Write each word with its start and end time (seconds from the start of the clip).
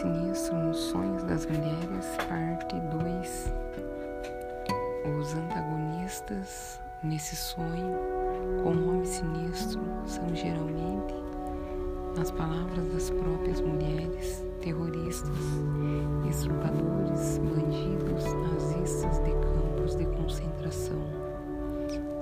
Sinistro 0.00 0.56
nos 0.56 0.78
Sonhos 0.78 1.22
das 1.24 1.44
Mulheres, 1.44 2.06
parte 2.26 2.74
2. 2.74 3.52
Os 5.20 5.34
antagonistas 5.34 6.80
nesse 7.02 7.36
sonho, 7.36 7.98
como 8.62 8.92
homem 8.92 9.04
sinistro, 9.04 9.82
são 10.06 10.34
geralmente, 10.34 11.12
nas 12.16 12.30
palavras 12.30 12.90
das 12.94 13.10
próprias 13.10 13.60
mulheres, 13.60 14.42
terroristas, 14.62 15.36
usurpadores, 16.26 17.36
bandidos, 17.36 18.24
nazistas 18.52 19.18
de 19.18 19.32
campos 19.32 19.96
de 19.96 20.06
concentração, 20.06 21.02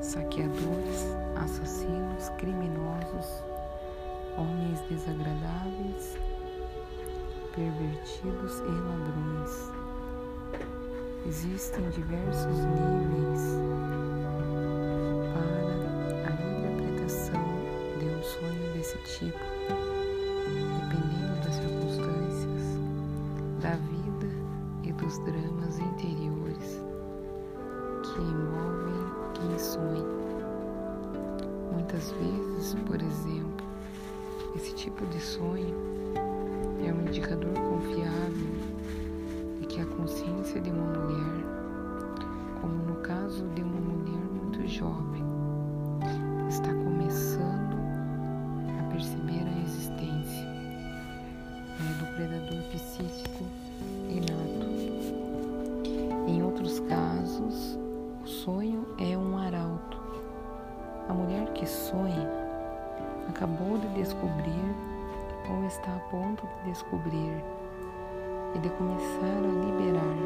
saqueadores, 0.00 1.04
assassinos, 1.36 2.30
criminosos, 2.38 3.44
homens 4.38 4.80
desagradáveis 4.88 6.16
pervertidos 7.56 8.58
e 8.58 8.70
ladrões. 8.84 9.72
Existem 11.26 11.88
diversos 11.88 12.54
níveis 12.54 13.40
para 15.32 16.28
a 16.28 16.32
interpretação 16.32 17.42
de 17.98 18.04
um 18.04 18.22
sonho 18.22 18.72
desse 18.74 18.98
tipo, 19.18 19.38
dependendo 20.80 21.44
das 21.44 21.54
circunstâncias, 21.54 22.78
da 23.62 23.74
vida 23.76 24.28
e 24.84 24.92
dos 24.92 25.18
dramas 25.20 25.78
interiores 25.78 26.82
que 28.02 28.20
envolvem 28.20 29.06
quem 29.32 29.58
sonha. 29.58 30.04
Muitas 31.72 32.12
vezes, 32.12 32.74
por 32.86 33.00
exemplo, 33.00 33.66
esse 34.54 34.74
tipo 34.74 35.06
de 35.06 35.20
sonho 35.20 35.74
é 36.88 36.92
um 36.92 37.00
indicador 37.02 37.52
confiável 37.52 38.46
de 39.60 39.66
que 39.66 39.80
a 39.80 39.86
consciência 39.86 40.60
de 40.60 40.70
uma 40.70 40.86
mulher, 40.86 41.44
como 42.60 42.74
no 42.74 42.94
caso 43.02 43.44
de 43.54 43.62
uma 43.62 43.80
mulher 43.80 44.22
muito 44.40 44.66
jovem, 44.68 45.24
está 46.48 46.72
começando 46.72 47.76
a 48.78 48.92
perceber 48.92 49.42
a 49.42 49.62
existência 49.64 50.44
né, 50.44 51.96
do 51.98 52.06
predador 52.14 52.62
psíquico 52.70 53.44
inato. 54.08 54.66
Em 56.28 56.42
outros 56.42 56.78
casos, 56.80 57.76
o 58.22 58.26
sonho 58.26 58.75
está 65.66 65.96
a 65.96 65.98
ponto 66.10 66.46
de 66.46 66.70
descobrir 66.70 67.42
e 68.54 68.58
de 68.58 68.68
começar 68.70 69.38
a 69.38 69.64
liberar 69.64 70.16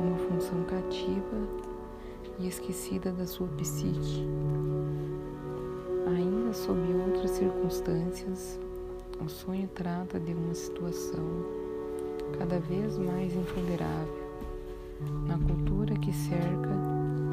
uma 0.00 0.18
função 0.18 0.62
cativa 0.64 1.70
e 2.38 2.48
esquecida 2.48 3.12
da 3.12 3.26
sua 3.26 3.46
psique. 3.48 4.26
Ainda 6.08 6.52
sob 6.52 6.80
outras 7.06 7.30
circunstâncias, 7.30 8.58
o 9.24 9.28
sonho 9.28 9.68
trata 9.68 10.18
de 10.18 10.32
uma 10.32 10.54
situação 10.54 11.24
cada 12.38 12.58
vez 12.58 12.98
mais 12.98 13.34
intolerável 13.34 14.30
na 15.26 15.38
cultura 15.38 15.94
que 15.94 16.12
cerca 16.12 16.70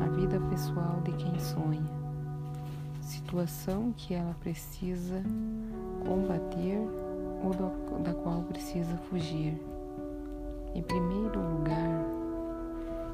a 0.05 0.09
vida 0.09 0.39
pessoal 0.49 1.01
de 1.03 1.11
quem 1.13 1.39
sonha, 1.39 1.89
situação 3.01 3.93
que 3.97 4.13
ela 4.13 4.35
precisa 4.41 5.23
combater 6.07 6.79
ou 7.43 7.99
da 7.99 8.13
qual 8.13 8.41
precisa 8.43 8.95
fugir. 9.09 9.61
Em 10.73 10.81
primeiro 10.81 11.39
lugar, 11.39 12.05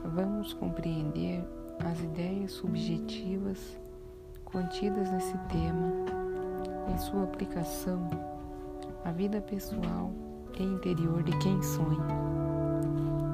vamos 0.05 0.53
compreender 0.53 1.43
as 1.79 1.99
ideias 1.99 2.51
subjetivas 2.51 3.57
contidas 4.45 5.11
nesse 5.11 5.37
tema 5.49 5.91
em 6.93 6.97
sua 6.97 7.23
aplicação 7.23 8.09
à 9.03 9.11
vida 9.11 9.41
pessoal 9.41 10.11
e 10.59 10.63
interior 10.63 11.23
de 11.23 11.37
quem 11.39 11.61
sonha. 11.61 12.33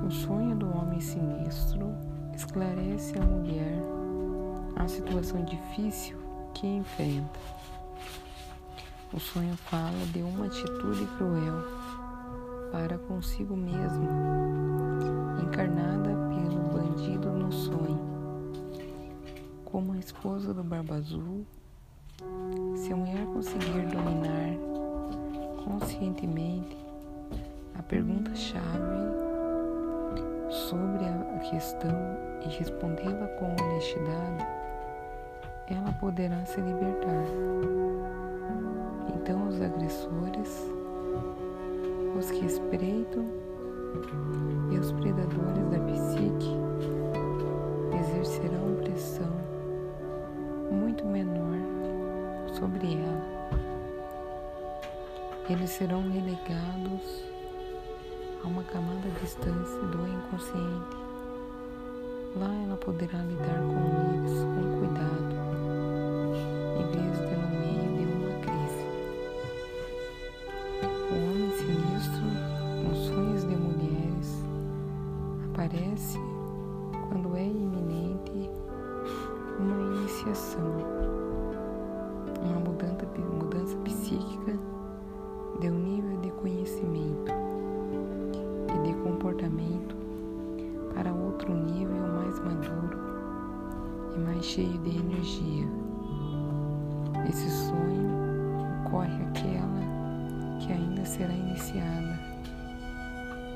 O 0.05 0.11
sonho 0.11 0.55
do 0.55 0.69
homem 0.75 0.99
sinistro 0.99 1.93
esclarece 2.33 3.17
a 3.19 3.21
mulher 3.21 3.79
a 4.75 4.87
situação 4.87 5.43
difícil 5.43 6.17
que 6.53 6.65
enfrenta. 6.65 7.39
O 9.11 9.19
sonho 9.19 9.55
fala 9.57 10.05
de 10.13 10.21
uma 10.21 10.45
atitude 10.45 11.03
cruel 11.17 11.63
para 12.71 12.95
consigo 12.99 13.57
mesmo, 13.57 14.07
encarnada 15.43 16.09
pelo 16.29 16.59
bandido 16.71 17.31
no 17.31 17.51
sonho. 17.51 18.07
Como 19.65 19.93
a 19.93 19.97
esposa 19.97 20.53
do 20.53 20.63
Barba 20.63 20.97
Azul, 20.97 21.43
se 22.75 22.93
a 22.93 22.95
mulher 22.95 23.25
conseguir 23.33 23.87
dominar 23.87 24.55
conscientemente 25.65 26.77
a 27.79 27.81
pergunta-chave 27.81 28.59
sobre 30.51 31.05
a 31.05 31.39
questão 31.49 31.97
e 32.45 32.49
respondê-la 32.59 33.27
com 33.39 33.55
honestidade, 33.59 34.45
ela 35.67 35.91
poderá 35.93 36.45
se 36.45 36.61
libertar. 36.61 37.25
Então 39.15 39.47
os 39.47 39.61
agressores, 39.61 40.69
os 42.17 42.31
que 42.31 42.45
espreitam 42.45 43.25
e 44.71 44.77
os 44.77 44.91
predadores 44.93 45.67
da 45.69 45.79
psique 45.79 46.57
exercerão 47.99 48.75
pressão 48.83 49.31
muito 50.71 51.05
menor 51.05 51.57
sobre 52.57 52.95
ela. 52.95 53.39
Eles 55.49 55.69
serão 55.71 56.01
relegados 56.01 57.23
a 58.43 58.47
uma 58.47 58.63
camada 58.63 59.09
distância 59.21 59.79
do 59.79 60.07
inconsciente. 60.07 60.97
Lá 62.35 62.53
ela 62.63 62.77
poderá 62.77 63.19
lidar 63.23 63.59
com 63.61 63.88
uma 80.19 80.29
iniciação, 80.29 80.63
uma 82.43 82.59
mudança, 82.59 83.05
mudança 83.37 83.77
psíquica 83.77 84.57
de 85.61 85.69
um 85.69 85.79
nível 85.79 86.17
de 86.19 86.31
conhecimento 86.31 87.31
e 88.67 88.87
de 88.87 88.93
comportamento 89.01 89.95
para 90.93 91.13
outro 91.13 91.53
nível 91.53 92.07
mais 92.07 92.37
maduro 92.39 92.99
e 94.15 94.19
mais 94.19 94.43
cheio 94.43 94.77
de 94.79 94.97
energia. 94.97 95.67
Esse 97.29 97.49
sonho 97.49 98.09
ocorre 98.85 99.23
aquela 99.23 100.59
que 100.59 100.73
ainda 100.73 101.05
será 101.05 101.33
iniciada 101.33 102.19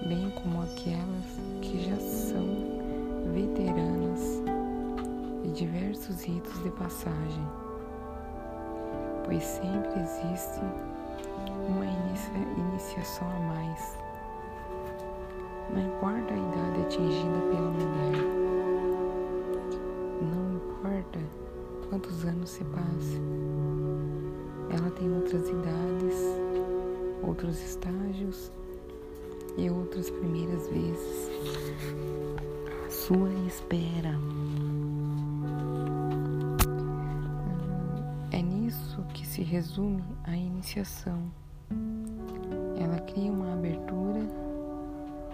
bem 0.08 0.32
como 0.42 0.62
aquelas 0.62 1.40
que 1.62 1.90
já 1.90 1.98
são 1.98 2.46
veteranas 3.34 4.53
de 5.44 5.52
diversos 5.52 6.24
ritos 6.24 6.64
de 6.64 6.70
passagem, 6.72 7.48
pois 9.26 9.44
sempre 9.44 10.00
existe 10.00 10.62
uma 11.68 11.86
inicia 11.86 12.48
iniciação 12.58 13.28
a 13.30 13.40
mais. 13.40 13.98
Não 15.74 15.82
importa 15.82 16.34
a 16.34 16.38
idade 16.38 16.82
atingida 16.86 17.40
pela 17.52 17.72
mulher, 17.72 18.24
não 20.22 20.56
importa 20.56 21.20
quantos 21.90 22.26
anos 22.26 22.50
se 22.50 22.64
passe, 22.66 23.22
ela 24.70 24.90
tem 24.92 25.14
outras 25.14 25.50
idades, 25.50 26.16
outros 27.22 27.62
estágios 27.62 28.52
e 29.58 29.70
outras 29.70 30.10
primeiras 30.10 30.68
vezes. 30.68 31.30
Sua 32.90 33.30
espera. 33.48 34.18
Se 39.34 39.42
resume 39.42 40.04
a 40.26 40.38
iniciação. 40.38 41.24
Ela 42.80 43.00
cria 43.00 43.32
uma 43.32 43.54
abertura 43.54 44.20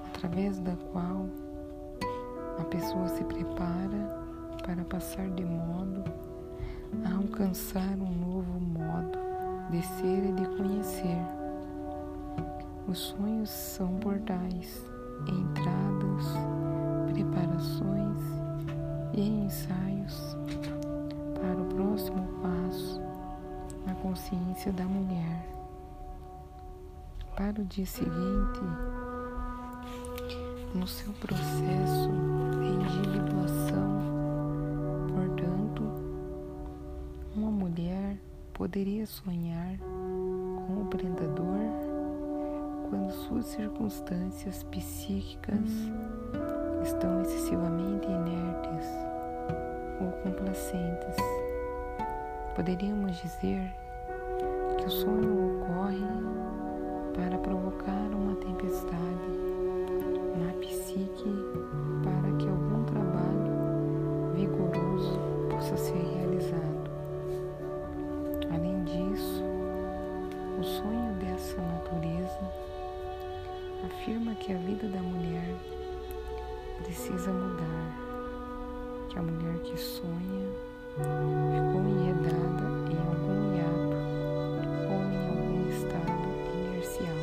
através 0.07 0.57
da 0.59 0.73
qual 0.93 1.25
a 2.57 2.63
pessoa 2.63 3.09
se 3.09 3.25
prepara 3.25 4.07
para 4.65 4.85
passar 4.85 5.29
de 5.31 5.43
modo 5.43 6.05
a 7.03 7.13
alcançar 7.13 7.91
um 7.97 8.15
novo 8.25 8.57
modo 8.61 9.19
de 9.69 9.81
ser 9.81 10.29
e 10.29 10.31
de 10.31 10.47
conhecer 10.55 11.19
Os 12.87 12.99
sonhos 12.99 13.49
são 13.49 13.97
portais, 13.97 14.81
entradas, 15.27 16.25
preparações 17.11 18.21
e 19.13 19.43
ensaios 19.43 20.37
para 21.35 21.61
o 21.61 21.65
próximo 21.65 22.25
passo 22.41 23.08
na 23.85 23.93
consciência 23.95 24.71
da 24.71 24.83
mulher. 24.83 25.45
Para 27.35 27.61
o 27.61 27.65
dia 27.65 27.85
seguinte, 27.85 28.59
no 30.75 30.87
seu 30.87 31.11
processo 31.13 32.09
de 32.59 32.67
individuação, 32.67 34.01
portanto, 35.15 35.83
uma 37.35 37.49
mulher 37.49 38.17
poderia 38.53 39.05
sonhar 39.05 39.77
com 39.79 40.81
o 40.81 40.85
predador 40.89 41.59
quando 42.89 43.11
suas 43.11 43.45
circunstâncias 43.45 44.63
psíquicas 44.63 45.69
estão 46.83 47.21
excessivamente 47.21 48.07
inertes 48.07 48.87
ou 50.01 50.11
complacentes. 50.23 51.48
Poderíamos 52.55 53.17
dizer 53.21 53.73
que 54.77 54.85
o 54.85 54.89
sonho 54.89 55.61
ocorre 55.61 56.03
para 57.15 57.37
provocar 57.37 58.09
uma 58.13 58.35
tempestade 58.35 59.29
na 60.37 60.53
psique 60.59 61.29
para 62.03 62.37
que 62.37 62.47
algum 62.47 62.83
trabalho 62.83 64.33
vigoroso 64.33 65.19
possa 65.49 65.77
ser 65.77 66.03
realizado. 66.15 66.89
Além 68.53 68.83
disso, 68.83 69.43
o 70.59 70.63
sonho 70.63 71.13
dessa 71.15 71.61
natureza 71.61 72.39
afirma 73.85 74.35
que 74.35 74.53
a 74.53 74.57
vida 74.57 74.87
da 74.87 75.01
mulher 75.01 75.55
precisa 76.83 77.31
mudar, 77.31 79.07
que 79.09 79.19
a 79.19 79.21
mulher 79.21 79.59
que 79.59 79.77
sonha 79.77 80.68
ficou 81.51 81.81
enredada 81.81 82.65
em 82.89 82.97
algum 83.07 83.39
hiato 83.55 83.95
ou 84.89 84.99
em 85.07 85.17
algum 85.29 85.69
estado 85.69 86.27
inercial 86.53 87.19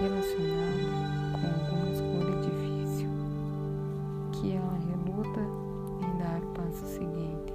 relacionado 0.00 0.86
com 1.32 1.46
alguma 1.46 1.88
escolha 1.92 2.36
difícil, 2.42 3.08
que 4.32 4.52
ela 4.52 4.76
reluta 4.88 5.40
em 6.00 6.10
dar 6.18 6.40
o 6.42 6.46
passo 6.54 6.86
seguinte, 6.86 7.52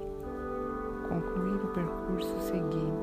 concluir 1.08 1.60
o 1.62 1.68
percurso 1.68 2.40
seguinte, 2.40 2.93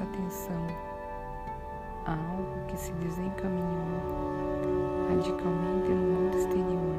prestemos 0.00 0.02
atenção 0.02 0.66
a 2.06 2.12
algo 2.12 2.66
que 2.68 2.76
se 2.78 2.92
desencaminhou 2.92 4.00
radicalmente 5.08 5.88
no 5.88 5.96
mundo 5.96 6.36
exterior, 6.36 6.96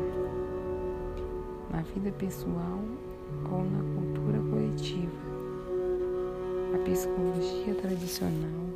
na 1.71 1.81
vida 1.81 2.11
pessoal 2.11 2.79
ou 3.51 3.63
na 3.63 3.79
cultura 3.95 4.39
coletiva. 4.49 5.31
A 6.75 6.77
psicologia 6.89 7.75
tradicional 7.75 8.69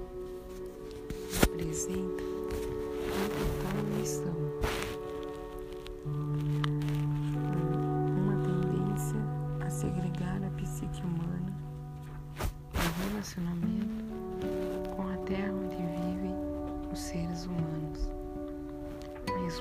apresenta 1.43 2.23
uma 2.23 3.27
total 3.29 3.83
missão, 3.97 4.33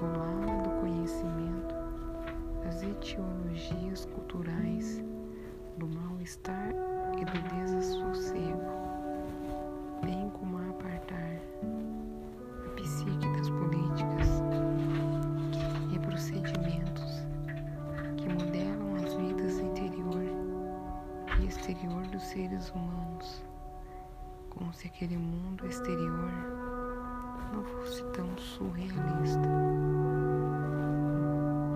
do 0.00 0.80
conhecimento 0.80 1.72
das 2.64 2.82
etiologias 2.82 4.06
culturais, 4.06 5.00
do 5.78 5.86
mal-estar 5.86 6.70
e 7.16 7.24
do 7.24 7.48
desassossego, 7.54 8.60
bem 10.02 10.28
como 10.30 10.58
a 10.58 10.68
apartar 10.70 11.40
a 12.66 12.70
psique 12.70 13.28
das 13.36 13.48
políticas 13.50 14.42
e 15.94 15.98
procedimentos 16.00 17.24
que 18.16 18.28
modelam 18.30 18.96
as 18.96 19.14
vidas 19.14 19.60
interior 19.60 20.24
e 21.40 21.46
exterior 21.46 22.04
dos 22.08 22.22
seres 22.24 22.68
humanos, 22.70 23.44
como 24.50 24.72
se 24.74 24.88
aquele 24.88 25.16
mundo 25.16 25.64
exterior 25.68 26.63
não 27.54 27.62
fosse 27.62 28.02
tão 28.12 28.26
surrealista, 28.36 29.48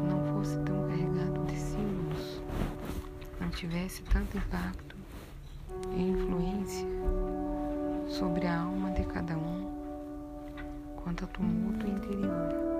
não 0.08 0.34
fosse 0.34 0.58
tão 0.60 0.88
carregado 0.88 1.44
de 1.46 1.56
símbolos, 1.56 2.42
não 3.40 3.48
tivesse 3.50 4.02
tanto 4.02 4.36
impacto 4.36 4.96
e 5.92 6.02
influência 6.02 6.88
sobre 8.08 8.46
a 8.46 8.60
alma 8.60 8.90
de 8.90 9.04
cada 9.04 9.36
um 9.36 9.70
quanto 10.96 11.24
a 11.24 11.28
tumulto 11.28 11.86
interior. 11.86 12.77